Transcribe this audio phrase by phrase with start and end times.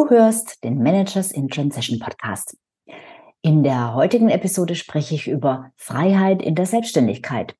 [0.00, 2.56] Du hörst den Managers in Transition Podcast.
[3.42, 7.54] In der heutigen Episode spreche ich über Freiheit in der Selbstständigkeit.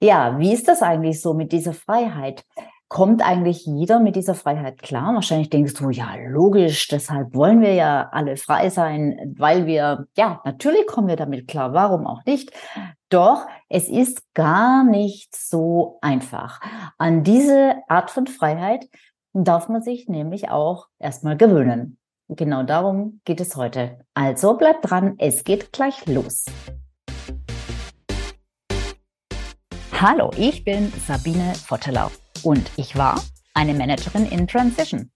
[0.00, 2.46] Ja, wie ist das eigentlich so mit dieser Freiheit?
[2.88, 5.14] Kommt eigentlich jeder mit dieser Freiheit klar?
[5.14, 10.40] Wahrscheinlich denkst du, ja, logisch, deshalb wollen wir ja alle frei sein, weil wir, ja,
[10.46, 12.52] natürlich kommen wir damit klar, warum auch nicht?
[13.10, 16.62] Doch es ist gar nicht so einfach.
[16.96, 18.86] An diese Art von Freiheit
[19.32, 21.98] darf man sich nämlich auch erstmal gewöhnen.
[22.28, 24.00] Genau darum geht es heute.
[24.14, 26.44] Also bleibt dran, es geht gleich los.
[29.92, 32.10] Hallo, ich bin Sabine Vottelau
[32.44, 33.20] und ich war
[33.54, 35.10] eine Managerin in Transition.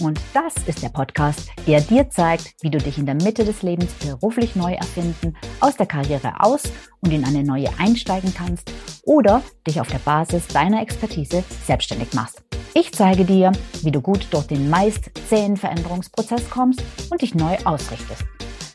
[0.00, 3.62] Und das ist der Podcast, der dir zeigt, wie du dich in der Mitte des
[3.62, 6.64] Lebens beruflich neu erfinden, aus der Karriere aus
[7.00, 8.72] und in eine neue einsteigen kannst
[9.04, 12.43] oder dich auf der Basis deiner Expertise selbstständig machst.
[12.76, 13.52] Ich zeige dir,
[13.82, 18.24] wie du gut durch den meist zähen Veränderungsprozess kommst und dich neu ausrichtest,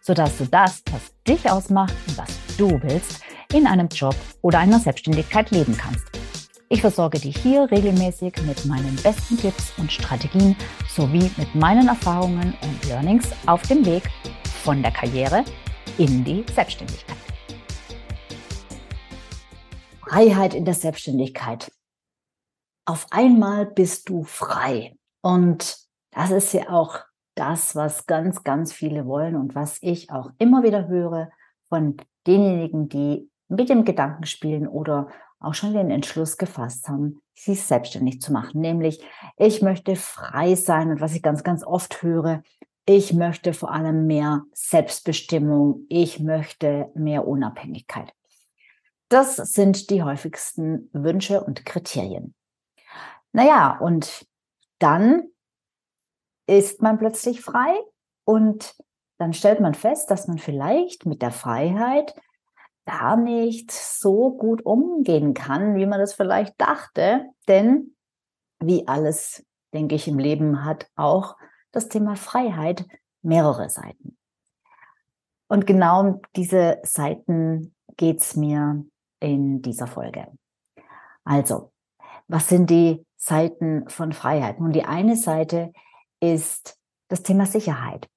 [0.02, 3.20] sodass du das, was dich ausmacht und was du willst,
[3.54, 6.06] in einem Job oder einer Selbstständigkeit leben kannst.
[6.70, 10.56] Ich versorge dich hier regelmäßig mit meinen besten Tipps und Strategien
[10.88, 14.04] sowie mit meinen Erfahrungen und Learnings auf dem Weg
[14.64, 15.44] von der Karriere
[15.98, 17.18] in die Selbstständigkeit.
[20.08, 21.70] Freiheit in der Selbstständigkeit
[22.90, 24.98] auf einmal bist du frei.
[25.22, 25.78] Und
[26.10, 26.98] das ist ja auch
[27.36, 31.30] das, was ganz, ganz viele wollen und was ich auch immer wieder höre
[31.68, 37.62] von denjenigen, die mit dem Gedanken spielen oder auch schon den Entschluss gefasst haben, sich
[37.62, 38.60] selbstständig zu machen.
[38.60, 39.04] Nämlich,
[39.38, 42.42] ich möchte frei sein und was ich ganz, ganz oft höre,
[42.88, 48.12] ich möchte vor allem mehr Selbstbestimmung, ich möchte mehr Unabhängigkeit.
[49.10, 52.34] Das sind die häufigsten Wünsche und Kriterien.
[53.32, 54.28] Naja, und
[54.80, 55.30] dann
[56.48, 57.76] ist man plötzlich frei
[58.26, 58.76] und
[59.18, 62.16] dann stellt man fest, dass man vielleicht mit der Freiheit
[62.86, 67.26] gar nicht so gut umgehen kann, wie man das vielleicht dachte.
[67.48, 67.96] Denn
[68.60, 71.38] wie alles, denke ich, im Leben hat auch
[71.72, 72.86] das Thema Freiheit
[73.22, 74.18] mehrere Seiten.
[75.48, 78.86] Und genau um diese Seiten geht es mir
[79.20, 80.28] in dieser Folge.
[81.24, 81.69] Also,
[82.30, 84.62] was sind die Seiten von Freiheit.
[84.62, 85.74] Nun, die eine Seite
[86.22, 86.78] ist
[87.10, 88.08] das Thema Sicherheit.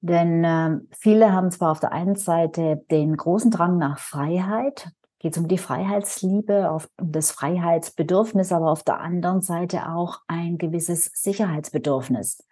[0.00, 5.32] Denn äh, viele haben zwar auf der einen Seite den großen Drang nach Freiheit, geht
[5.32, 10.58] es um die Freiheitsliebe, auf, um das Freiheitsbedürfnis, aber auf der anderen Seite auch ein
[10.58, 12.46] gewisses Sicherheitsbedürfnis.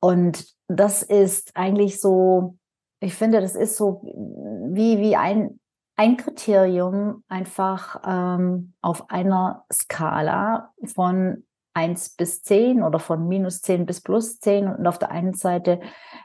[0.00, 2.58] Und das ist eigentlich so,
[3.00, 5.58] ich finde, das ist so wie, wie ein
[5.96, 11.44] ein Kriterium einfach ähm, auf einer Skala von
[11.74, 14.68] 1 bis 10 oder von minus 10 bis plus 10.
[14.68, 15.80] Und auf der einen Seite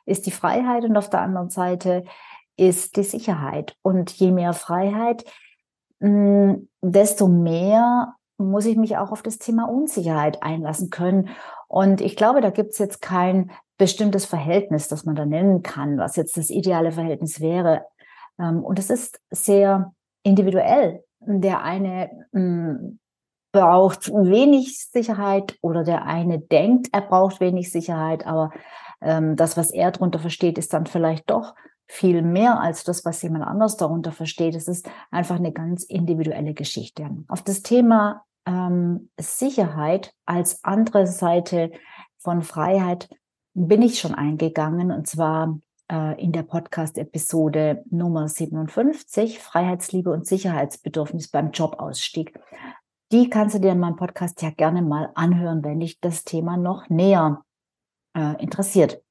[0.06, 2.04] ist die Freiheit und auf der anderen Seite
[2.58, 3.76] ist die Sicherheit.
[3.82, 5.26] Und je mehr Freiheit,
[6.00, 11.30] mh, hm, desto mehr muss ich mich auch auf das Thema Unsicherheit einlassen können.
[11.68, 15.98] Und ich glaube, da gibt es jetzt kein bestimmtes Verhältnis, das man da nennen kann,
[15.98, 17.86] was jetzt das ideale Verhältnis wäre.
[18.40, 19.94] Ähm, und es ist sehr
[20.24, 21.04] individuell.
[21.20, 23.00] Der eine hm,
[23.52, 28.52] braucht wenig Sicherheit oder der eine denkt, er braucht wenig Sicherheit, aber
[29.02, 31.56] ähm, das, was er darunter versteht, ist dann vielleicht doch
[31.88, 34.56] viel mehr als das, was jemand anders darunter versteht.
[34.56, 37.10] Es ist einfach eine ganz individuelle Geschichte.
[37.30, 41.72] Auf das Thema ähm, Sicherheit als andere Seite
[42.18, 43.10] von Freiheit
[43.54, 45.58] bin ich schon eingegangen und zwar
[45.90, 52.38] in der Podcast-Episode Nummer 57, Freiheitsliebe und Sicherheitsbedürfnis beim Jobausstieg.
[53.12, 56.58] Die kannst du dir in meinem Podcast ja gerne mal anhören, wenn dich das Thema
[56.58, 57.44] noch näher
[58.14, 59.02] äh, interessiert.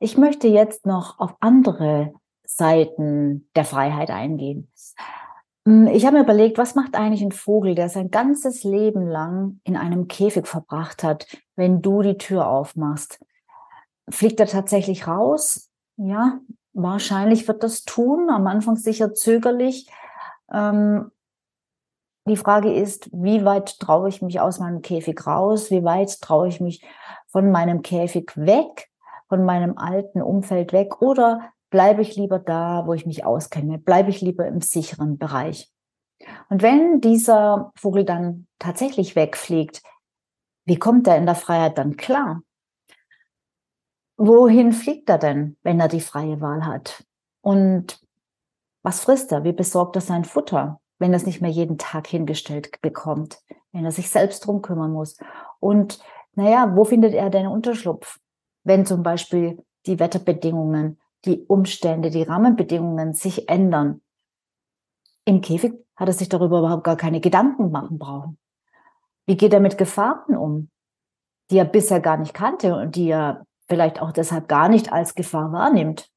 [0.00, 2.14] Ich möchte jetzt noch auf andere
[2.46, 4.70] Seiten der Freiheit eingehen.
[5.66, 9.60] Hm, ich habe mir überlegt, was macht eigentlich ein Vogel, der sein ganzes Leben lang
[9.64, 13.22] in einem Käfig verbracht hat, wenn du die Tür aufmachst?
[14.10, 15.70] Fliegt er tatsächlich raus?
[15.96, 16.40] Ja,
[16.72, 19.88] wahrscheinlich wird das tun, am Anfang sicher zögerlich.
[20.52, 21.10] Ähm,
[22.26, 25.70] die Frage ist, wie weit traue ich mich aus meinem Käfig raus?
[25.70, 26.82] Wie weit traue ich mich
[27.28, 28.90] von meinem Käfig weg,
[29.28, 31.02] von meinem alten Umfeld weg?
[31.02, 33.78] Oder bleibe ich lieber da, wo ich mich auskenne?
[33.78, 35.70] Bleibe ich lieber im sicheren Bereich?
[36.48, 39.82] Und wenn dieser Vogel dann tatsächlich wegfliegt,
[40.64, 42.40] wie kommt er in der Freiheit dann klar?
[44.16, 47.04] Wohin fliegt er denn, wenn er die freie Wahl hat?
[47.40, 48.00] Und
[48.82, 49.44] was frisst er?
[49.44, 53.38] Wie besorgt er sein Futter, wenn er es nicht mehr jeden Tag hingestellt bekommt,
[53.72, 55.16] wenn er sich selbst drum kümmern muss?
[55.60, 55.98] Und
[56.34, 58.18] naja, wo findet er denn Unterschlupf?
[58.64, 64.00] wenn zum Beispiel die Wetterbedingungen, die Umstände, die Rahmenbedingungen sich ändern.
[65.24, 68.38] Im Käfig hat er sich darüber überhaupt gar keine Gedanken machen brauchen.
[69.26, 70.70] Wie geht er mit Gefahren um,
[71.50, 75.14] die er bisher gar nicht kannte und die er vielleicht auch deshalb gar nicht als
[75.14, 76.10] Gefahr wahrnimmt,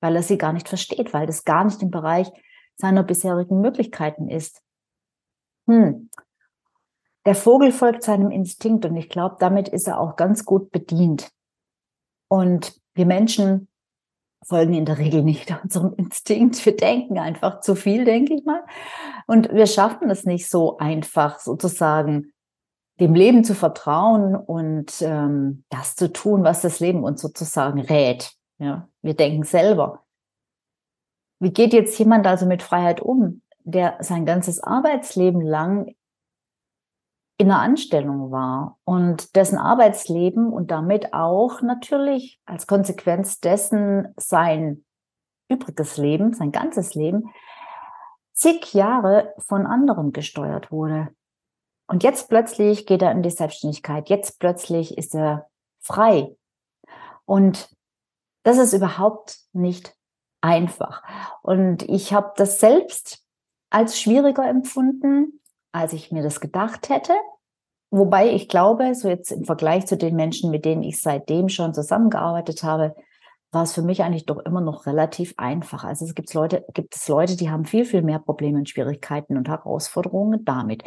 [0.00, 2.30] weil er sie gar nicht versteht, weil das gar nicht im Bereich
[2.76, 4.62] seiner bisherigen Möglichkeiten ist.
[5.66, 6.10] Hm.
[7.24, 11.32] Der Vogel folgt seinem Instinkt und ich glaube, damit ist er auch ganz gut bedient.
[12.28, 13.68] Und wir Menschen
[14.44, 16.64] folgen in der Regel nicht unserem Instinkt.
[16.64, 18.64] Wir denken einfach zu viel, denke ich mal.
[19.26, 22.32] Und wir schaffen es nicht so einfach, sozusagen
[23.00, 28.32] dem Leben zu vertrauen und ähm, das zu tun, was das Leben uns sozusagen rät.
[28.58, 30.02] Ja, wir denken selber.
[31.38, 35.94] Wie geht jetzt jemand also mit Freiheit um, der sein ganzes Arbeitsleben lang
[37.38, 44.84] in einer Anstellung war und dessen Arbeitsleben und damit auch natürlich als Konsequenz dessen sein
[45.48, 47.30] übriges Leben, sein ganzes Leben,
[48.32, 51.08] zig Jahre von anderen gesteuert wurde.
[51.88, 54.08] Und jetzt plötzlich geht er in die Selbstständigkeit.
[54.08, 55.48] Jetzt plötzlich ist er
[55.80, 56.36] frei.
[57.24, 57.68] Und
[58.42, 59.94] das ist überhaupt nicht
[60.40, 61.02] einfach.
[61.42, 63.24] Und ich habe das selbst
[63.70, 65.40] als schwieriger empfunden,
[65.72, 67.12] als ich mir das gedacht hätte.
[67.90, 71.74] Wobei ich glaube, so jetzt im Vergleich zu den Menschen, mit denen ich seitdem schon
[71.74, 72.94] zusammengearbeitet habe,
[73.52, 75.84] war es für mich eigentlich doch immer noch relativ einfach.
[75.84, 79.36] Also es gibt Leute, gibt es Leute, die haben viel, viel mehr Probleme und Schwierigkeiten
[79.36, 80.82] und Herausforderungen damit.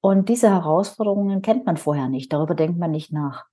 [0.00, 3.46] Und diese Herausforderungen kennt man vorher nicht, darüber denkt man nicht nach.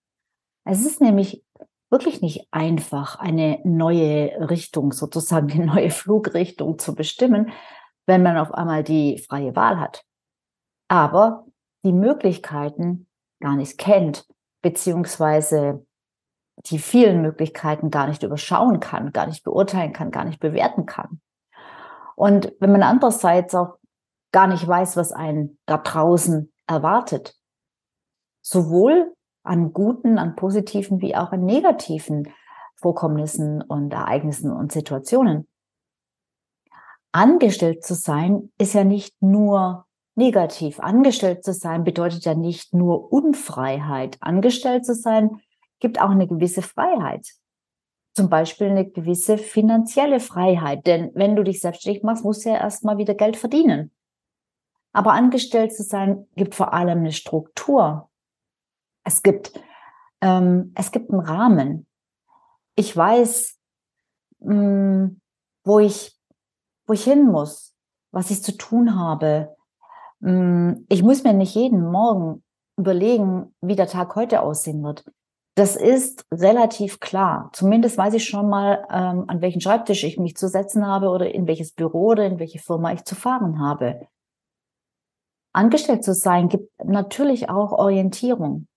[0.63, 1.43] Es ist nämlich
[1.89, 7.51] wirklich nicht einfach, eine neue Richtung, sozusagen eine neue Flugrichtung zu bestimmen,
[8.05, 10.03] wenn man auf einmal die freie Wahl hat.
[10.87, 11.45] Aber
[11.83, 13.07] die Möglichkeiten
[13.39, 14.27] gar nicht kennt,
[14.61, 15.85] beziehungsweise
[16.67, 21.21] die vielen Möglichkeiten gar nicht überschauen kann, gar nicht beurteilen kann, gar nicht bewerten kann.
[22.15, 23.77] Und wenn man andererseits auch
[24.35, 27.37] gar nicht weiß, was einen da draußen erwartet,
[28.41, 32.27] sowohl an guten, an positiven wie auch an negativen
[32.75, 35.47] Vorkommnissen und Ereignissen und Situationen.
[37.13, 39.85] Angestellt zu sein ist ja nicht nur
[40.15, 40.81] negativ.
[40.81, 44.17] Angestellt zu sein bedeutet ja nicht nur Unfreiheit.
[44.19, 45.39] Angestellt zu sein
[45.79, 47.25] gibt auch eine gewisse Freiheit.
[48.13, 50.85] Zum Beispiel eine gewisse finanzielle Freiheit.
[50.87, 53.91] Denn wenn du dich selbstständig machst, musst du ja erstmal wieder Geld verdienen.
[54.95, 58.09] Aber angestellt zu sein gibt vor allem eine Struktur.
[59.03, 59.51] Es gibt,
[60.21, 61.85] ähm, es gibt einen Rahmen.
[62.77, 63.59] Ich weiß,
[64.39, 65.21] mh, mm,
[65.65, 66.17] wo ich,
[66.87, 67.75] wo ich hin muss,
[68.11, 69.53] was ich zu tun habe.
[70.21, 72.41] Mh, mm, ich muss mir nicht jeden Morgen
[72.77, 75.03] überlegen, wie der Tag heute aussehen wird.
[75.55, 77.49] Das ist relativ klar.
[77.51, 81.33] Zumindest weiß ich schon mal, ähm, an welchen Schreibtisch ich mich zu setzen habe oder
[81.35, 84.07] in welches Büro oder in welche Firma ich zu fahren habe.
[85.55, 88.67] Angestellt zu sein gibt natürlich auch Orientierung.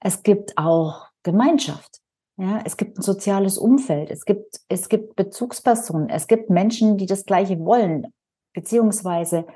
[0.00, 2.02] Es gibt auch Gemeinschaft.
[2.36, 4.10] Ja, es gibt ein soziales Umfeld.
[4.10, 6.10] Es gibt, es gibt Bezugspersonen.
[6.10, 8.12] Es gibt Menschen, die das Gleiche wollen,
[8.52, 9.46] beziehungsweise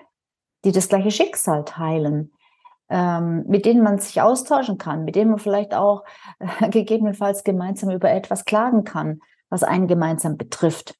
[0.64, 2.32] die das gleiche Schicksal teilen,
[2.88, 6.04] ähm, mit denen man sich austauschen kann, mit denen man vielleicht auch
[6.38, 10.98] äh, gegebenenfalls gemeinsam über etwas klagen kann, was einen gemeinsam betrifft.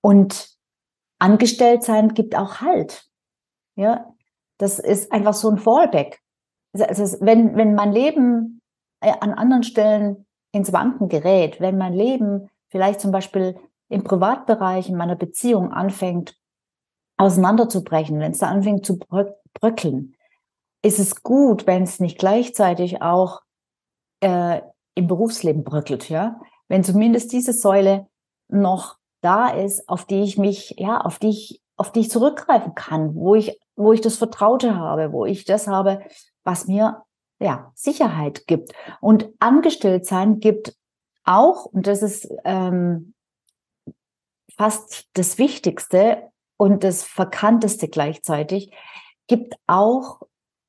[0.00, 0.56] Und
[1.20, 3.06] angestellt sein gibt auch Halt.
[3.76, 4.12] Ja,
[4.58, 6.20] das ist einfach so ein Fallback.
[6.72, 8.60] Also wenn, wenn mein Leben
[9.00, 13.56] äh, an anderen Stellen ins Wanken gerät, wenn mein Leben vielleicht zum Beispiel
[13.88, 16.36] im Privatbereich, in meiner Beziehung anfängt
[17.18, 20.14] auseinanderzubrechen, wenn es da anfängt zu bröckeln,
[20.82, 23.40] ist es gut, wenn es nicht gleichzeitig auch
[24.20, 24.60] äh,
[24.94, 26.40] im Berufsleben bröckelt, ja.
[26.68, 28.06] Wenn zumindest diese Säule
[28.48, 32.74] noch da ist, auf die ich mich, ja, auf die ich, auf die ich zurückgreifen
[32.74, 36.00] kann, wo ich, wo ich das Vertraute habe, wo ich das habe,
[36.44, 37.04] was mir
[37.38, 38.72] ja Sicherheit gibt.
[39.00, 40.74] Und angestellt sein gibt
[41.24, 43.14] auch, und das ist ähm,
[44.56, 48.72] fast das Wichtigste und das Verkannteste gleichzeitig,
[49.26, 50.22] gibt auch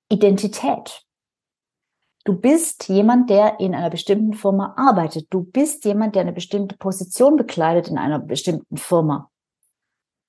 [0.10, 1.04] Identität.
[2.26, 5.28] Du bist jemand, der in einer bestimmten Firma arbeitet.
[5.30, 9.32] Du bist jemand, der eine bestimmte Position bekleidet in einer bestimmten Firma.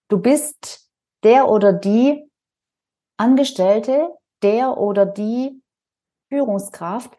[0.08, 0.88] Du bist
[1.24, 2.27] der oder die
[3.18, 5.60] Angestellte, der oder die
[6.28, 7.16] Führungskraft,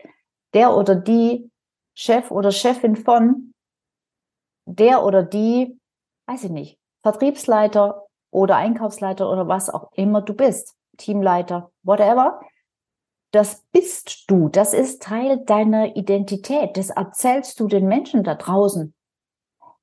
[0.54, 1.52] der oder die
[1.94, 3.54] Chef oder Chefin von,
[4.66, 5.78] der oder die,
[6.28, 12.40] weiß ich nicht, Vertriebsleiter oder Einkaufsleiter oder was auch immer du bist, Teamleiter, whatever.
[13.32, 18.94] das bist du, das ist Teil deiner Identität, das erzählst du den Menschen da draußen.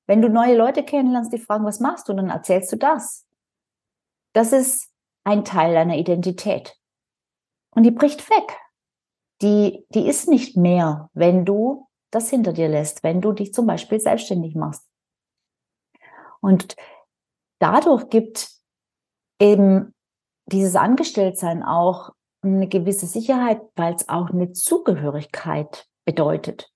[0.06, 3.26] Wenn du neue Leute kennenlernst, die fragen, was machst du, dann erzählst du das.
[4.32, 4.92] Das ist
[5.26, 6.76] ein Teil deiner Identität.
[7.74, 8.56] Und die bricht weg.
[9.42, 13.66] Die, die ist nicht mehr, wenn du das hinter dir lässt, wenn du dich zum
[13.66, 14.88] Beispiel selbstständig machst.
[16.40, 16.76] Und
[17.58, 18.48] dadurch gibt
[19.40, 19.94] eben
[20.46, 22.10] dieses Angestelltsein auch
[22.42, 26.70] eine gewisse Sicherheit, weil es auch eine Zugehörigkeit bedeutet.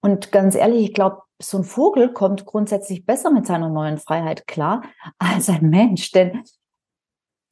[0.00, 4.46] Und ganz ehrlich, ich glaube, so ein Vogel kommt grundsätzlich besser mit seiner neuen Freiheit
[4.46, 4.82] klar
[5.18, 6.42] als ein Mensch, denn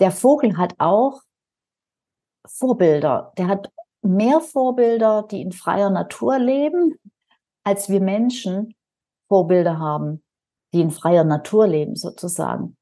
[0.00, 1.22] der Vogel hat auch
[2.46, 3.32] Vorbilder.
[3.38, 3.72] Der hat
[4.02, 6.94] mehr Vorbilder, die in freier Natur leben,
[7.64, 8.74] als wir Menschen
[9.28, 10.22] Vorbilder haben,
[10.72, 12.76] die in freier Natur leben, sozusagen.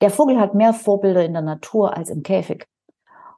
[0.00, 2.66] Der Vogel hat mehr Vorbilder in der Natur als im Käfig.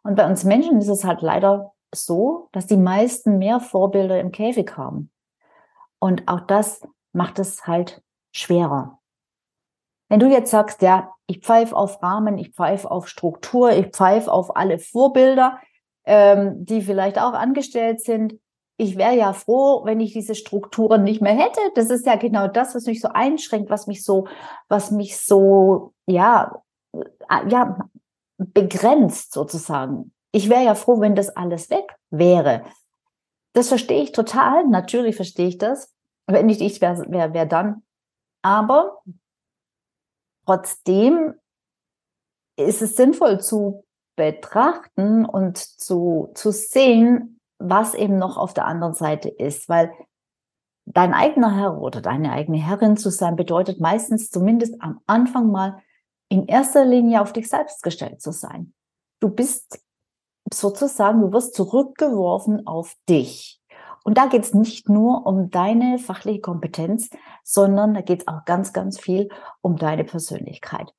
[0.03, 4.33] Und bei uns Menschen ist es halt leider so, dass die meisten mehr Vorbilder im
[4.33, 5.11] Käfig haben.
[5.99, 6.81] Und auch das
[7.12, 8.98] macht es halt schwerer.
[10.09, 14.33] Wenn du jetzt sagst, ja, ich pfeife auf Rahmen, ich pfeife auf Struktur, ich pfeife
[14.33, 15.59] auf alle Vorbilder,
[16.07, 18.38] ähm, die vielleicht auch angestellt sind.
[18.79, 21.61] Ich wäre ja froh, wenn ich diese Strukturen nicht mehr hätte.
[21.75, 24.27] Das ist ja genau das, was mich so einschränkt, was mich so,
[24.69, 26.62] was mich so, ja,
[26.93, 27.79] äh, ja,
[28.38, 30.12] begrenzt sozusagen.
[30.33, 32.62] Ich wäre ja froh, wenn das alles weg wäre.
[33.53, 34.67] Das verstehe ich total.
[34.69, 35.93] Natürlich verstehe ich das.
[36.27, 37.83] Wenn nicht ich, wer, wer, wer dann?
[38.43, 39.03] Aber
[40.49, 41.35] trotzdem
[42.57, 43.85] ist es sinnvoll zu
[44.17, 49.93] betrachten und zu, zu sehen, was eben noch auf der anderen Seite ist, weil
[50.87, 55.83] dein eigener Herr oder deine eigene Herrin zu sein bedeutet meistens zumindest am Anfang mal
[56.31, 58.73] in erster Linie auf dich selbst gestellt zu sein.
[59.21, 59.85] Du bist
[60.52, 63.58] sozusagen, du wirst zurückgeworfen auf dich.
[64.05, 67.11] Und da geht es nicht nur um deine fachliche Kompetenz,
[67.45, 69.28] sondern da geht es auch ganz, ganz viel
[69.61, 70.95] um deine Persönlichkeit.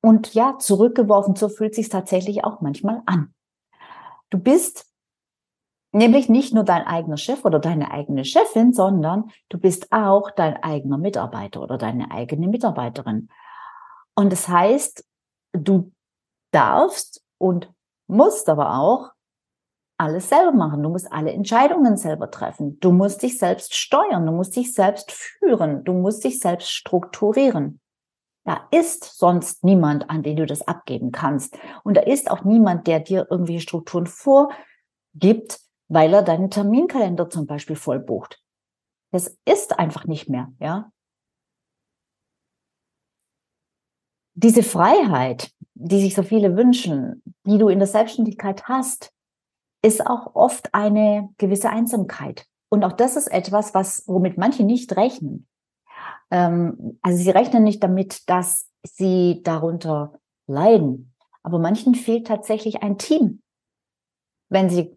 [0.00, 3.34] Und ja, zurückgeworfen, so fühlt sich tatsächlich auch manchmal an.
[4.30, 4.86] Du bist
[5.92, 10.56] nämlich nicht nur dein eigener Chef oder deine eigene Chefin, sondern du bist auch dein
[10.62, 13.28] eigener Mitarbeiter oder deine eigene Mitarbeiterin.
[14.14, 15.04] Und das heißt,
[15.52, 15.92] du
[16.50, 17.70] darfst und
[18.06, 19.10] musst aber auch
[20.02, 20.82] alles selber machen.
[20.82, 22.78] Du musst alle Entscheidungen selber treffen.
[22.80, 24.26] Du musst dich selbst steuern.
[24.26, 25.84] Du musst dich selbst führen.
[25.84, 27.80] Du musst dich selbst strukturieren.
[28.44, 31.56] Da ist sonst niemand, an den du das abgeben kannst.
[31.84, 37.46] Und da ist auch niemand, der dir irgendwie Strukturen vorgibt, weil er deinen Terminkalender zum
[37.46, 38.42] Beispiel voll bucht.
[39.12, 40.90] Das ist einfach nicht mehr, ja.
[44.34, 49.12] Diese Freiheit, die sich so viele wünschen, die du in der Selbstständigkeit hast,
[49.82, 52.46] ist auch oft eine gewisse Einsamkeit.
[52.68, 55.46] Und auch das ist etwas, was, womit manche nicht rechnen.
[56.30, 61.14] Ähm, also sie rechnen nicht damit, dass sie darunter leiden.
[61.42, 63.42] Aber manchen fehlt tatsächlich ein Team,
[64.48, 64.96] wenn sie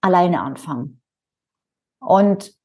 [0.00, 1.02] alleine anfangen.
[2.00, 2.58] Und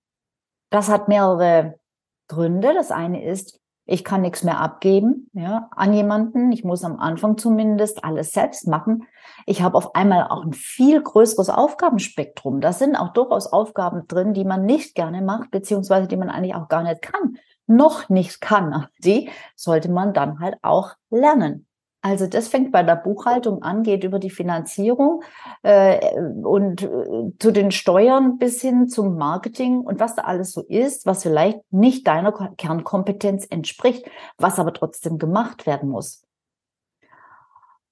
[0.72, 1.80] das hat mehrere
[2.28, 2.74] Gründe.
[2.74, 3.60] Das eine ist,
[3.92, 6.52] ich kann nichts mehr abgeben ja, an jemanden.
[6.52, 9.08] Ich muss am Anfang zumindest alles selbst machen.
[9.48, 12.62] Ich habe auf einmal auch ein viel größeres Aufgabenspektrum.
[12.62, 16.54] Da sind auch durchaus Aufgaben drin, die man nicht gerne macht, beziehungsweise die man eigentlich
[16.54, 18.86] auch gar nicht kann, noch nicht kann.
[19.00, 21.66] Die sollte man dann halt auch lernen.
[22.02, 25.22] Also das fängt bei der Buchhaltung an, geht über die Finanzierung
[25.64, 30.62] äh, und äh, zu den Steuern bis hin zum Marketing und was da alles so
[30.62, 36.24] ist, was vielleicht nicht deiner Kernkompetenz entspricht, was aber trotzdem gemacht werden muss.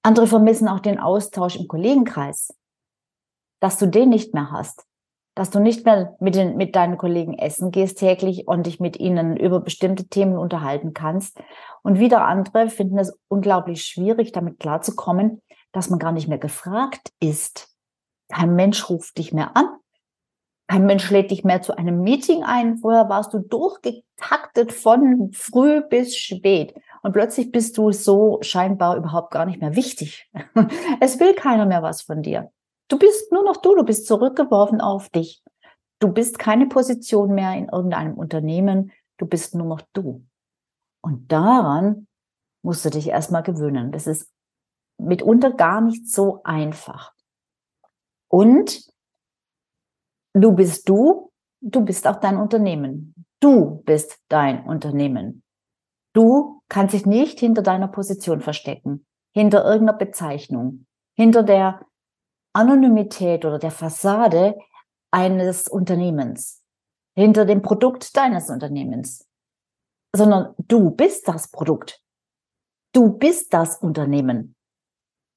[0.02, 2.54] Andere vermissen auch den Austausch im Kollegenkreis,
[3.60, 4.88] dass du den nicht mehr hast
[5.38, 8.98] dass du nicht mehr mit, den, mit deinen Kollegen essen gehst täglich und dich mit
[8.98, 11.38] ihnen über bestimmte Themen unterhalten kannst.
[11.82, 15.40] Und wieder andere finden es unglaublich schwierig, damit klarzukommen,
[15.70, 17.72] dass man gar nicht mehr gefragt ist.
[18.28, 19.68] Kein Mensch ruft dich mehr an.
[20.66, 22.78] Kein Mensch lädt dich mehr zu einem Meeting ein.
[22.78, 26.74] Vorher warst du durchgetaktet von früh bis spät.
[27.02, 30.28] Und plötzlich bist du so scheinbar überhaupt gar nicht mehr wichtig.
[31.00, 32.50] Es will keiner mehr was von dir.
[32.88, 35.42] Du bist nur noch du, du bist zurückgeworfen auf dich.
[36.00, 40.24] Du bist keine Position mehr in irgendeinem Unternehmen, du bist nur noch du.
[41.02, 42.06] Und daran
[42.62, 43.92] musst du dich erstmal gewöhnen.
[43.92, 44.32] Das ist
[44.98, 47.12] mitunter gar nicht so einfach.
[48.28, 48.82] Und
[50.34, 53.14] du bist du, du bist auch dein Unternehmen.
[53.40, 55.42] Du bist dein Unternehmen.
[56.14, 61.86] Du kannst dich nicht hinter deiner Position verstecken, hinter irgendeiner Bezeichnung, hinter der
[62.58, 64.58] Anonymität oder der Fassade
[65.12, 66.60] eines Unternehmens,
[67.16, 69.28] hinter dem Produkt deines Unternehmens,
[70.14, 72.02] sondern du bist das Produkt.
[72.92, 74.56] Du bist das Unternehmen.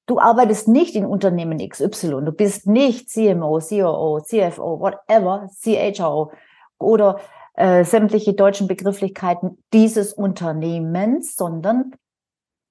[0.08, 2.26] Du arbeitest nicht in Unternehmen XY.
[2.26, 6.32] Du bist nicht CMO, COO, CFO, whatever, CHO
[6.80, 7.20] oder
[7.54, 11.96] äh, sämtliche deutschen Begrifflichkeiten dieses Unternehmens, sondern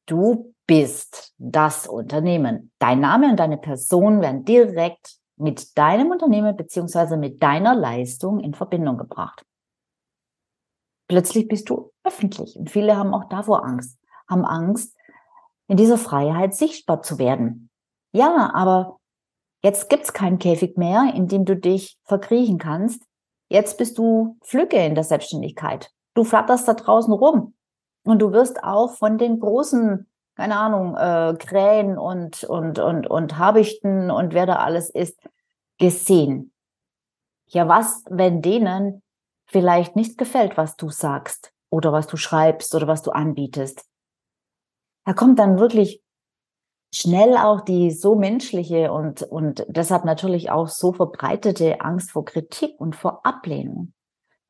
[0.07, 2.71] du bist das Unternehmen.
[2.79, 8.55] Dein Name und deine Person werden direkt mit deinem Unternehmen beziehungsweise mit deiner Leistung in
[8.55, 9.45] Verbindung gebracht.
[11.09, 13.99] Plötzlich bist du öffentlich und viele haben auch davor Angst,
[14.29, 14.97] haben Angst,
[15.67, 17.69] in dieser Freiheit sichtbar zu werden.
[18.12, 19.00] Ja, aber
[19.65, 23.03] jetzt gibt's keinen Käfig mehr, in dem du dich verkriechen kannst.
[23.49, 25.91] Jetzt bist du Flügge in der Selbstständigkeit.
[26.15, 27.55] Du flatterst da draußen rum
[28.05, 30.09] und du wirst auch von den großen,
[30.40, 35.20] keine Ahnung, äh, Krähen und, und, und, und Habichten und wer da alles ist,
[35.78, 36.54] gesehen.
[37.47, 39.02] Ja, was, wenn denen
[39.44, 43.85] vielleicht nicht gefällt, was du sagst oder was du schreibst oder was du anbietest?
[45.04, 46.02] da kommt dann wirklich
[46.94, 52.80] schnell auch die so menschliche und, und deshalb natürlich auch so verbreitete Angst vor Kritik
[52.80, 53.92] und vor Ablehnung,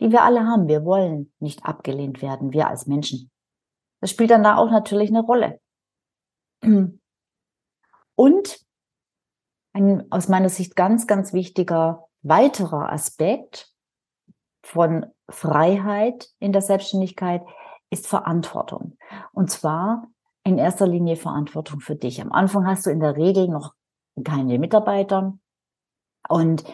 [0.00, 0.68] die wir alle haben.
[0.68, 3.30] Wir wollen nicht abgelehnt werden, wir als Menschen.
[4.00, 5.60] Das spielt dann da auch natürlich eine Rolle.
[8.14, 8.60] Und
[9.72, 13.72] ein aus meiner Sicht ganz, ganz wichtiger weiterer Aspekt
[14.62, 17.42] von Freiheit in der Selbstständigkeit
[17.90, 18.96] ist Verantwortung.
[19.32, 20.08] Und zwar
[20.44, 22.20] in erster Linie Verantwortung für dich.
[22.20, 23.74] Am Anfang hast du in der Regel noch
[24.24, 25.38] keine Mitarbeiter.
[26.28, 26.64] Und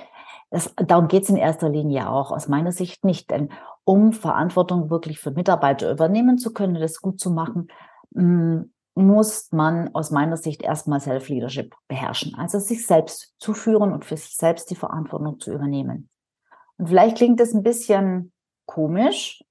[0.50, 3.31] das, darum geht es in erster Linie auch aus meiner Sicht nicht.
[3.31, 3.50] Denn
[3.85, 7.69] um Verantwortung wirklich für Mitarbeiter übernehmen zu können, das gut zu machen,
[8.11, 8.62] mm,
[8.97, 12.35] muss man aus meiner Sicht erstmal Self-Leadership beherrschen.
[12.35, 16.09] Also sich selbst zu führen und für sich selbst die Verantwortung zu übernehmen.
[16.79, 18.33] Und vielleicht klingt es ein bisschen
[18.65, 19.45] komisch,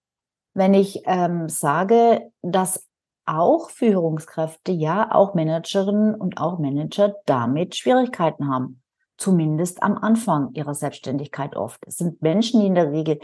[0.55, 2.87] wenn ich ähm, sage, dass
[3.25, 8.81] auch Führungskräfte, ja, auch Managerinnen und auch Manager damit Schwierigkeiten haben.
[9.17, 11.85] Zumindest am Anfang ihrer Selbstständigkeit oft.
[11.85, 13.19] Es sind Menschen, die in der Regel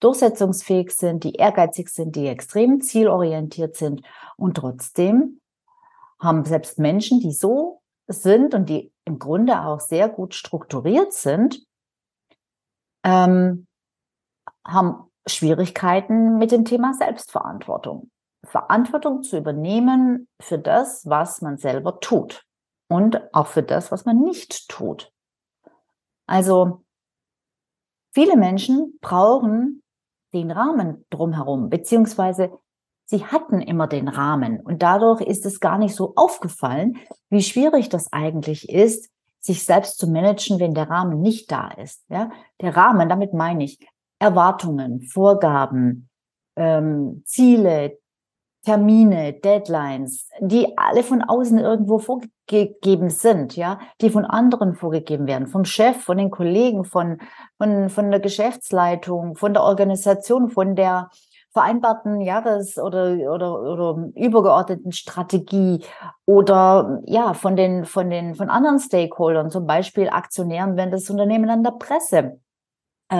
[0.00, 4.02] durchsetzungsfähig sind, die ehrgeizig sind, die extrem zielorientiert sind
[4.36, 5.40] und trotzdem
[6.18, 11.64] haben selbst Menschen, die so sind und die im Grunde auch sehr gut strukturiert sind,
[13.04, 13.66] ähm,
[14.64, 18.10] haben Schwierigkeiten mit dem Thema Selbstverantwortung.
[18.44, 22.44] Verantwortung zu übernehmen für das, was man selber tut
[22.88, 25.12] und auch für das, was man nicht tut.
[26.26, 26.84] Also
[28.14, 29.82] viele Menschen brauchen
[30.32, 32.58] den Rahmen drumherum, beziehungsweise
[33.06, 36.98] sie hatten immer den Rahmen und dadurch ist es gar nicht so aufgefallen,
[37.30, 39.08] wie schwierig das eigentlich ist,
[39.40, 42.04] sich selbst zu managen, wenn der Rahmen nicht da ist.
[42.08, 43.78] Ja, der Rahmen, damit meine ich
[44.18, 46.08] Erwartungen, Vorgaben,
[46.56, 47.98] ähm, Ziele,
[48.64, 55.46] Termine, Deadlines, die alle von außen irgendwo vorgegeben sind, ja, die von anderen vorgegeben werden,
[55.46, 57.18] vom Chef, von den Kollegen, von,
[57.58, 61.10] von, von der Geschäftsleitung, von der Organisation, von der
[61.56, 65.82] vereinbarten Jahres- oder, oder, oder übergeordneten Strategie
[66.26, 71.48] oder ja, von den, von den, von anderen Stakeholdern, zum Beispiel Aktionären, wenn das Unternehmen
[71.48, 72.38] an der Presse,
[73.10, 73.16] äh,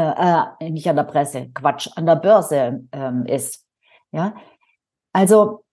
[0.60, 3.64] äh, nicht an der Presse, Quatsch, an der Börse ähm, ist.
[4.12, 4.34] Ja,
[5.14, 5.64] also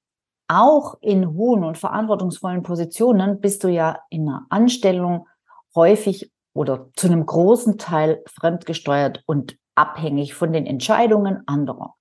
[0.48, 5.28] auch in hohen und verantwortungsvollen Positionen bist du ja in einer Anstellung
[5.76, 11.96] häufig oder zu einem großen Teil fremdgesteuert und abhängig von den Entscheidungen anderer.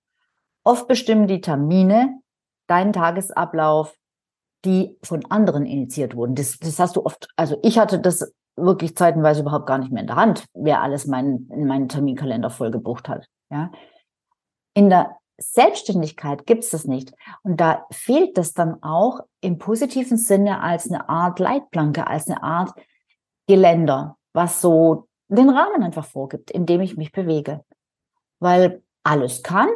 [0.65, 2.21] Oft bestimmen die Termine
[2.67, 3.97] deinen Tagesablauf,
[4.65, 6.35] die von anderen initiiert wurden.
[6.35, 10.03] Das, das hast du oft, also ich hatte das wirklich zeitenweise überhaupt gar nicht mehr
[10.03, 13.27] in der Hand, wer alles mein, in meinen Terminkalender voll gebucht hat.
[13.51, 13.73] Ja.
[14.75, 17.13] In der Selbstständigkeit gibt es das nicht.
[17.43, 22.43] Und da fehlt das dann auch im positiven Sinne als eine Art Leitplanke, als eine
[22.43, 22.73] Art
[23.49, 27.65] Geländer, was so den Rahmen einfach vorgibt, in dem ich mich bewege.
[28.39, 29.69] Weil alles kann,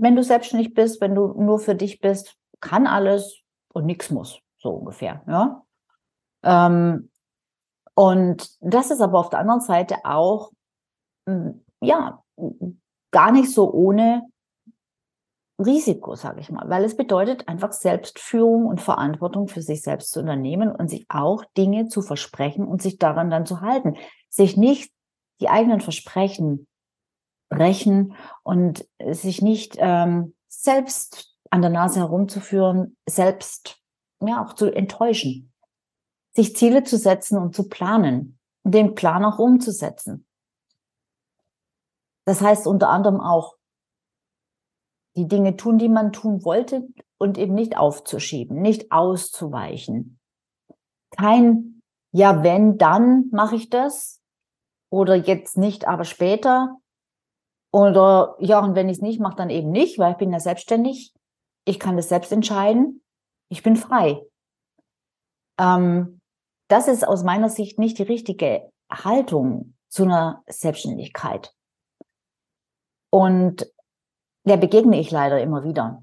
[0.00, 3.40] wenn du selbstständig bist, wenn du nur für dich bist, kann alles
[3.72, 5.22] und nichts muss, so ungefähr.
[5.26, 5.64] Ja?
[6.42, 7.10] Ähm,
[7.94, 10.52] und das ist aber auf der anderen Seite auch,
[11.28, 12.22] hm, ja,
[13.10, 14.22] gar nicht so ohne
[15.58, 20.20] Risiko, sage ich mal, weil es bedeutet einfach Selbstführung und Verantwortung für sich selbst zu
[20.20, 23.96] unternehmen und sich auch Dinge zu versprechen und sich daran dann zu halten.
[24.28, 24.92] Sich nicht
[25.40, 26.66] die eigenen Versprechen
[27.56, 33.78] brechen und sich nicht ähm, selbst an der Nase herumzuführen, selbst
[34.20, 35.52] ja auch zu enttäuschen.
[36.34, 38.38] Sich Ziele zu setzen und zu planen.
[38.64, 40.24] den Plan auch umzusetzen.
[42.24, 43.56] Das heißt unter anderem auch,
[45.16, 46.88] die Dinge tun, die man tun wollte
[47.18, 50.20] und eben nicht aufzuschieben, nicht auszuweichen.
[51.10, 54.22] Kein, ja, wenn, dann mache ich das
[54.90, 56.78] oder jetzt nicht, aber später.
[57.72, 60.40] Oder ja, und wenn ich es nicht mache, dann eben nicht, weil ich bin ja
[60.40, 61.14] selbstständig.
[61.64, 63.02] Ich kann das selbst entscheiden.
[63.48, 64.22] Ich bin frei.
[65.58, 66.20] Ähm,
[66.68, 71.54] das ist aus meiner Sicht nicht die richtige Haltung zu einer Selbstständigkeit.
[73.10, 73.70] Und
[74.44, 76.02] der begegne ich leider immer wieder.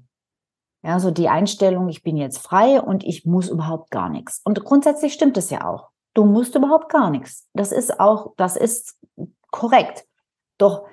[0.82, 4.40] Ja, so die Einstellung, ich bin jetzt frei und ich muss überhaupt gar nichts.
[4.44, 5.90] Und grundsätzlich stimmt es ja auch.
[6.14, 7.48] Du musst überhaupt gar nichts.
[7.52, 8.98] Das ist auch, das ist
[9.50, 10.06] korrekt.
[10.56, 10.86] Doch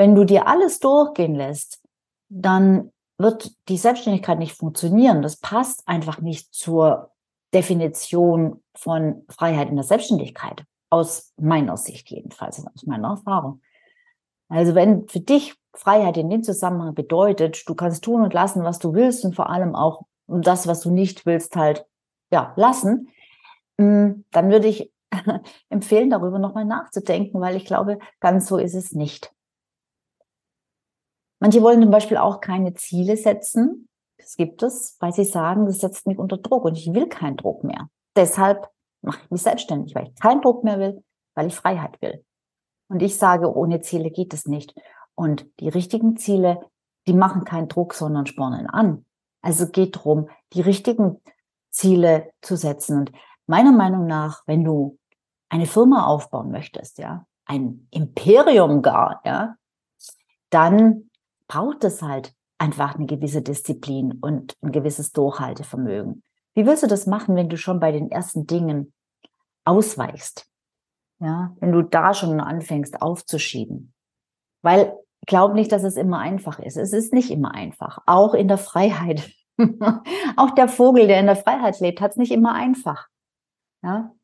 [0.00, 1.82] wenn du dir alles durchgehen lässt,
[2.30, 5.20] dann wird die Selbstständigkeit nicht funktionieren.
[5.20, 7.10] Das passt einfach nicht zur
[7.52, 10.64] Definition von Freiheit in der Selbstständigkeit.
[10.88, 13.60] Aus meiner Sicht jedenfalls, aus meiner Erfahrung.
[14.48, 18.78] Also wenn für dich Freiheit in dem Zusammenhang bedeutet, du kannst tun und lassen, was
[18.78, 21.84] du willst und vor allem auch das, was du nicht willst, halt
[22.32, 23.10] ja lassen,
[23.76, 24.90] mm, dann würde ich
[25.68, 29.30] empfehlen, darüber nochmal nachzudenken, weil ich glaube, ganz so ist es nicht.
[31.40, 33.88] Manche wollen zum Beispiel auch keine Ziele setzen.
[34.18, 37.36] Das gibt es, weil sie sagen, das setzt mich unter Druck und ich will keinen
[37.36, 37.88] Druck mehr.
[38.14, 38.68] Deshalb
[39.02, 41.02] mache ich mich selbstständig, weil ich keinen Druck mehr will,
[41.34, 42.22] weil ich Freiheit will.
[42.88, 44.74] Und ich sage, ohne Ziele geht es nicht.
[45.14, 46.60] Und die richtigen Ziele,
[47.06, 49.06] die machen keinen Druck, sondern spornen an.
[49.42, 51.20] Also geht darum, die richtigen
[51.70, 52.98] Ziele zu setzen.
[52.98, 53.12] Und
[53.46, 54.98] meiner Meinung nach, wenn du
[55.48, 59.56] eine Firma aufbauen möchtest, ja, ein Imperium gar, ja,
[60.50, 61.09] dann
[61.50, 66.22] braucht es halt einfach eine gewisse Disziplin und ein gewisses Durchhaltevermögen.
[66.54, 68.92] Wie willst du das machen, wenn du schon bei den ersten Dingen
[69.64, 70.46] ausweichst?
[71.18, 73.92] Ja, wenn du da schon anfängst aufzuschieben.
[74.62, 76.76] Weil glaub nicht, dass es immer einfach ist.
[76.76, 77.98] Es ist nicht immer einfach.
[78.06, 79.28] Auch in der Freiheit.
[80.36, 83.08] auch der Vogel, der in der Freiheit lebt, hat es nicht immer einfach.
[83.82, 84.14] Ja?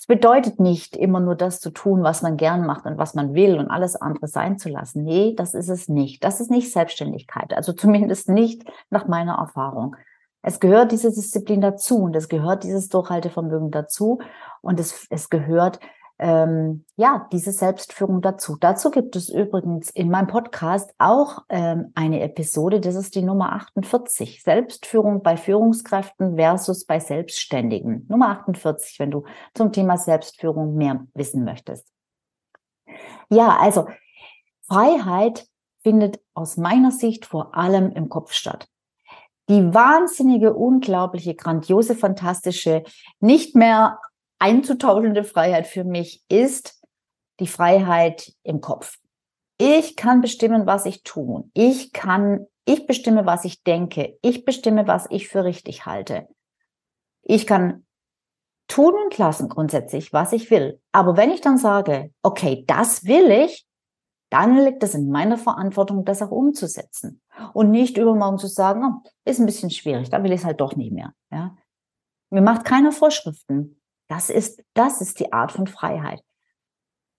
[0.00, 3.34] Es bedeutet nicht immer nur das zu tun, was man gern macht und was man
[3.34, 5.04] will und alles andere sein zu lassen.
[5.04, 6.24] Nee, das ist es nicht.
[6.24, 7.52] Das ist nicht Selbstständigkeit.
[7.52, 9.96] Also zumindest nicht nach meiner Erfahrung.
[10.40, 14.20] Es gehört diese Disziplin dazu und es gehört dieses Durchhaltevermögen dazu
[14.62, 15.80] und es, es gehört
[16.20, 18.56] ähm, ja diese Selbstführung dazu.
[18.60, 23.52] Dazu gibt es übrigens in meinem Podcast auch ähm, eine Episode, das ist die Nummer
[23.52, 28.06] 48, Selbstführung bei Führungskräften versus bei Selbstständigen.
[28.08, 31.88] Nummer 48, wenn du zum Thema Selbstführung mehr wissen möchtest.
[33.30, 33.88] Ja, also
[34.68, 35.46] Freiheit
[35.82, 38.68] findet aus meiner Sicht vor allem im Kopf statt
[39.50, 42.84] die wahnsinnige, unglaubliche, grandiose, fantastische,
[43.18, 43.98] nicht mehr
[44.40, 46.82] einzutauschende Freiheit für mich ist
[47.38, 48.98] die Freiheit im Kopf.
[49.58, 51.44] Ich kann bestimmen, was ich tue.
[51.54, 54.18] Ich kann, ich bestimme, was ich denke.
[54.22, 56.28] Ich bestimme, was ich für richtig halte.
[57.22, 57.86] Ich kann
[58.68, 60.80] tun und lassen grundsätzlich, was ich will.
[60.92, 63.66] Aber wenn ich dann sage, okay, das will ich,
[64.30, 67.20] dann liegt es in meiner Verantwortung, das auch umzusetzen.
[67.52, 70.60] Und nicht übermorgen zu sagen, oh, ist ein bisschen schwierig, da will ich es halt
[70.60, 71.12] doch nicht mehr.
[71.32, 71.56] Ja?
[72.30, 73.79] Mir macht keiner Vorschriften.
[74.10, 76.20] Das ist, das ist die Art von Freiheit.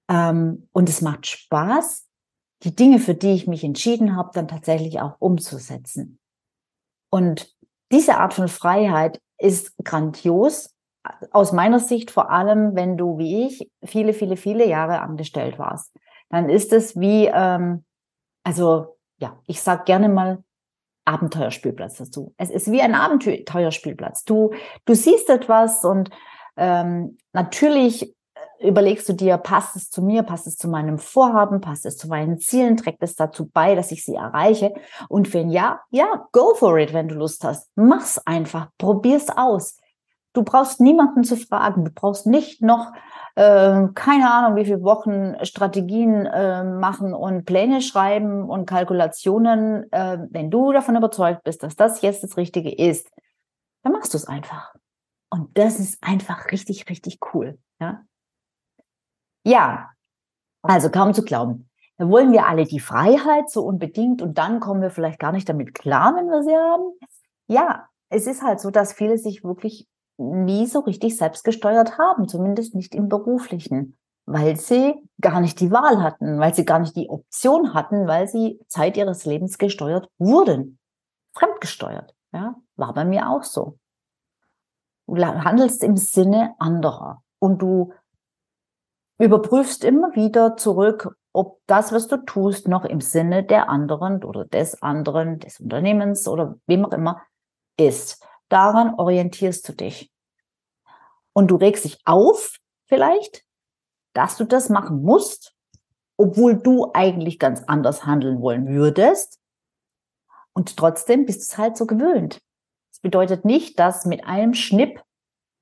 [0.09, 2.07] Ähm, und es macht Spaß,
[2.63, 6.19] die Dinge, für die ich mich entschieden habe, dann tatsächlich auch umzusetzen.
[7.09, 7.55] Und
[7.91, 10.75] diese Art von Freiheit ist grandios,
[11.31, 15.91] aus meiner Sicht vor allem, wenn du wie ich viele, viele, viele Jahre angestellt warst
[16.31, 17.83] dann ist es wie, ähm,
[18.43, 20.43] also ja, ich sag gerne mal
[21.05, 22.33] Abenteuerspielplatz dazu.
[22.37, 24.23] Es ist wie ein Abenteuerspielplatz.
[24.23, 24.51] Du,
[24.85, 26.09] du siehst etwas und
[26.57, 28.15] ähm, natürlich
[28.59, 32.07] überlegst du dir, passt es zu mir, passt es zu meinem Vorhaben, passt es zu
[32.07, 34.73] meinen Zielen, trägt es dazu bei, dass ich sie erreiche?
[35.09, 37.69] Und wenn ja, ja, go for it, wenn du Lust hast.
[37.75, 39.77] Mach's einfach, probier's aus.
[40.33, 42.93] Du brauchst niemanden zu fragen, du brauchst nicht noch
[43.35, 49.91] äh, keine Ahnung, wie viele Wochen Strategien äh, machen und Pläne schreiben und Kalkulationen.
[49.91, 53.09] Äh, wenn du davon überzeugt bist, dass das jetzt das Richtige ist,
[53.83, 54.73] dann machst du es einfach.
[55.31, 57.57] Und das ist einfach richtig, richtig cool.
[57.79, 58.03] Ja,
[59.43, 59.89] ja
[60.61, 61.69] also kaum zu glauben.
[61.97, 65.47] Da wollen wir alle die Freiheit so unbedingt und dann kommen wir vielleicht gar nicht
[65.47, 66.97] damit klar, wenn wir sie haben.
[67.47, 72.75] Ja, es ist halt so, dass viele sich wirklich nie so richtig selbstgesteuert haben, zumindest
[72.75, 77.09] nicht im beruflichen, weil sie gar nicht die Wahl hatten, weil sie gar nicht die
[77.09, 80.79] Option hatten, weil sie Zeit ihres Lebens gesteuert wurden,
[81.33, 82.13] fremdgesteuert.
[82.33, 83.77] Ja, war bei mir auch so.
[85.11, 87.91] Du handelst im Sinne anderer und du
[89.19, 94.45] überprüfst immer wieder zurück, ob das, was du tust, noch im Sinne der anderen oder
[94.45, 97.21] des anderen, des Unternehmens oder wem auch immer
[97.77, 98.25] ist.
[98.47, 100.09] Daran orientierst du dich.
[101.33, 103.43] Und du regst dich auf, vielleicht,
[104.13, 105.53] dass du das machen musst,
[106.15, 109.41] obwohl du eigentlich ganz anders handeln wollen würdest.
[110.53, 112.41] Und trotzdem bist du es halt so gewöhnt.
[113.01, 115.03] Bedeutet nicht, dass mit einem Schnipp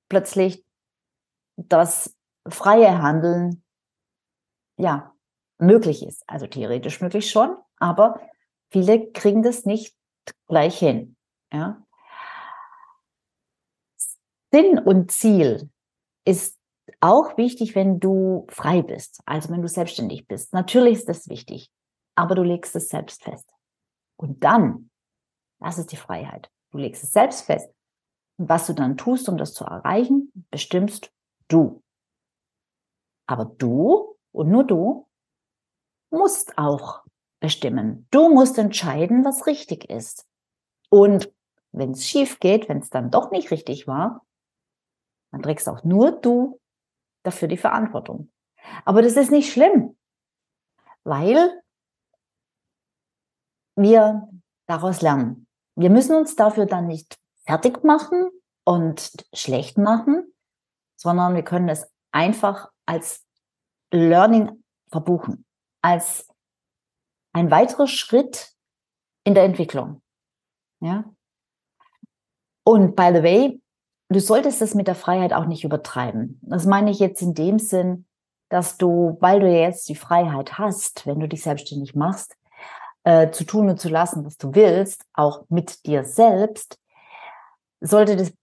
[0.09, 0.65] plötzlich
[1.55, 2.15] das
[2.47, 3.63] freie Handeln,
[4.77, 5.13] ja,
[5.57, 6.23] möglich ist.
[6.27, 8.19] Also theoretisch möglich schon, aber
[8.71, 9.95] viele kriegen das nicht
[10.47, 11.15] gleich hin.
[11.51, 11.85] Ja.
[14.51, 15.69] Sinn und Ziel
[16.25, 16.57] ist
[17.01, 20.53] auch wichtig, wenn du frei bist, also wenn du selbstständig bist.
[20.53, 21.71] Natürlich ist das wichtig,
[22.15, 23.49] aber du legst es selbst fest.
[24.17, 24.89] Und dann,
[25.59, 26.49] das ist die Freiheit.
[26.71, 27.73] Du legst es selbst fest.
[28.37, 31.11] Was du dann tust, um das zu erreichen, bestimmst
[31.47, 31.83] du.
[33.27, 35.07] Aber du und nur du
[36.09, 37.03] musst auch
[37.39, 38.07] bestimmen.
[38.11, 40.27] Du musst entscheiden, was richtig ist.
[40.89, 41.31] Und
[41.71, 44.25] wenn es schief geht, wenn es dann doch nicht richtig war,
[45.31, 46.59] dann trägst auch nur du
[47.23, 48.31] dafür die Verantwortung.
[48.85, 49.97] Aber das ist nicht schlimm,
[51.03, 51.61] weil
[53.75, 54.27] wir
[54.65, 55.47] daraus lernen.
[55.79, 58.29] Wir müssen uns dafür dann nicht fertig machen
[58.65, 60.29] und schlecht machen,
[60.97, 63.25] sondern wir können es einfach als
[63.89, 64.61] Learning
[64.91, 65.45] verbuchen,
[65.81, 66.27] als
[67.31, 68.51] ein weiterer Schritt
[69.23, 70.01] in der Entwicklung.
[70.81, 71.05] Ja.
[72.65, 73.61] Und by the way,
[74.09, 76.41] du solltest es mit der Freiheit auch nicht übertreiben.
[76.41, 78.05] Das meine ich jetzt in dem Sinn,
[78.49, 82.35] dass du, weil du jetzt die Freiheit hast, wenn du dich selbstständig machst,
[83.03, 86.77] äh, zu tun und zu lassen, was du willst, auch mit dir selbst,
[87.81, 88.33] sollte das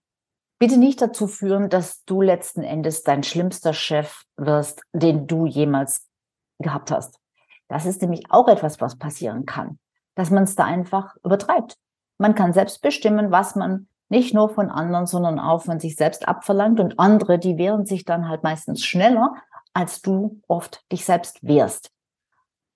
[0.59, 6.07] bitte nicht dazu führen, dass du letzten Endes dein schlimmster Chef wirst, den du jemals
[6.59, 7.19] gehabt hast.
[7.67, 9.77] Das ist nämlich auch etwas, was passieren kann,
[10.15, 11.77] dass man es da einfach übertreibt.
[12.17, 16.27] Man kann selbst bestimmen, was man nicht nur von anderen, sondern auch von sich selbst
[16.27, 19.35] abverlangt und andere, die wehren sich dann halt meistens schneller,
[19.73, 21.91] als du oft dich selbst wehrst.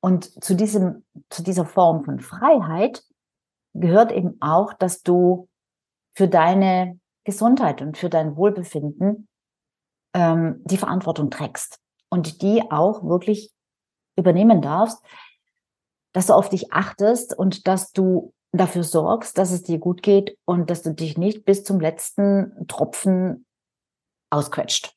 [0.02, 3.04] Und zu diesem, zu dieser Form von Freiheit
[3.74, 5.48] gehört eben auch, dass du
[6.16, 9.28] für deine Gesundheit und für dein Wohlbefinden
[10.14, 13.54] ähm, die Verantwortung trägst und die auch wirklich
[14.18, 15.04] übernehmen darfst,
[16.14, 20.38] dass du auf dich achtest und dass du dafür sorgst, dass es dir gut geht
[20.46, 23.46] und dass du dich nicht bis zum letzten Tropfen
[24.30, 24.94] ausquetscht.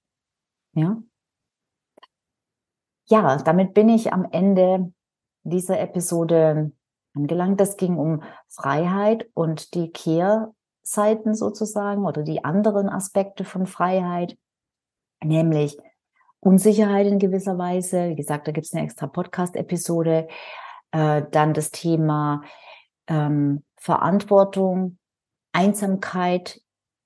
[0.75, 1.01] Ja?
[3.07, 4.93] Ja, damit bin ich am Ende
[5.45, 6.73] dieser Episode
[7.15, 7.61] angelangt.
[7.61, 14.37] Das ging um Freiheit und die Kehrseiten sozusagen oder die anderen Aspekte von Freiheit,
[15.23, 15.79] nämlich
[16.41, 18.11] Unsicherheit in gewisser Weise.
[18.11, 20.29] Wie gesagt, da gibt es eine extra Podcast-Episode.
[20.91, 22.43] Äh, dann das Thema
[23.07, 24.99] ähm, Verantwortung,
[25.53, 26.61] Einsamkeit,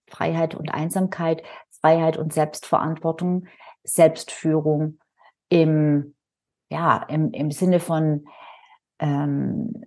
[0.09, 1.43] Freiheit und Einsamkeit,
[1.81, 3.47] Freiheit und Selbstverantwortung,
[3.85, 4.99] Selbstführung
[5.49, 6.15] im,
[6.71, 8.27] ja, im, im Sinne von
[8.99, 9.85] ähm,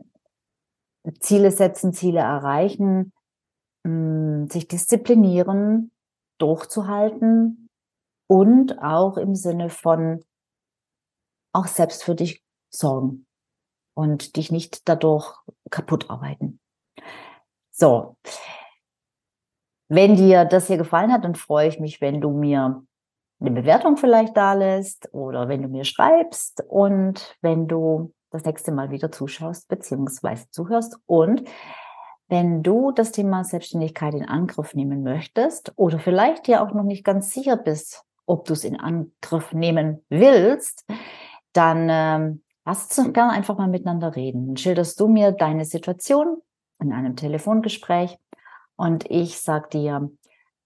[1.20, 3.14] Ziele setzen, Ziele erreichen,
[3.84, 5.92] mh, mm, sich disziplinieren,
[6.40, 7.70] durchzuhalten
[8.28, 10.24] und auch im Sinne von
[11.54, 13.28] auch selbst für dich sorgen
[13.94, 15.36] und dich nicht dadurch
[15.70, 16.60] kaputt arbeiten.
[17.72, 18.18] So.
[19.90, 22.84] Wenn dir das hier gefallen hat, dann freue ich mich, wenn du mir
[23.42, 28.72] eine Bewertung vielleicht da lässt oder wenn du mir schreibst und wenn du das nächste
[28.72, 30.46] Mal wieder zuschaust bzw.
[30.52, 31.44] zuhörst und
[32.28, 37.04] wenn du das Thema Selbstständigkeit in Angriff nehmen möchtest oder vielleicht dir auch noch nicht
[37.04, 40.86] ganz sicher bist, ob du es in Angriff nehmen willst,
[41.52, 44.48] dann ähm, Lass uns gerne einfach mal miteinander reden.
[44.48, 46.42] Dann schilderst du mir deine Situation
[46.80, 48.18] in einem Telefongespräch
[48.76, 50.12] und ich sag dir,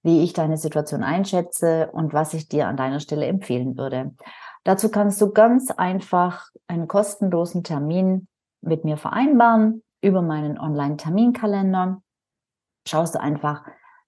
[0.06, 4.14] wie ich deine Situation einschätze und was ich dir an deiner Stelle empfehlen würde.
[4.64, 8.28] Dazu kannst du ganz einfach einen kostenlosen Termin
[8.62, 12.04] mit mir vereinbaren über meinen Online-Terminkalender.
[12.88, 13.64] Schaust du einfach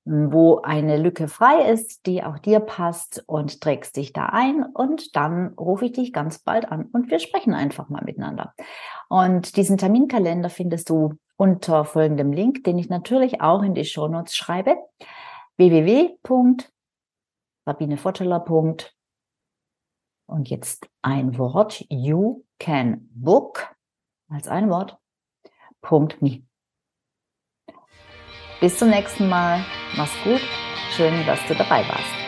[0.07, 5.17] wo eine Lücke frei ist, die auch dir passt und trägst dich da ein und
[5.17, 8.53] dann rufe ich dich ganz bald an und wir sprechen einfach mal miteinander.
[9.10, 14.36] Und diesen Terminkalender findest du unter folgendem Link, den ich natürlich auch in die Shownotes
[14.36, 14.77] schreibe,
[15.57, 18.45] www.sabinefotteler.
[20.29, 23.73] Und jetzt ein Wort, you can book
[24.29, 24.97] als ein Wort,
[26.19, 26.43] .me.
[28.59, 29.63] Bis zum nächsten Mal.
[29.95, 30.41] Mach's gut.
[30.95, 32.26] Schön, dass du dabei warst.